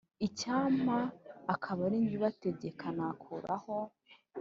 [0.27, 0.97] Icyampa
[1.53, 3.77] akaba ari jye ubategeka nakuraho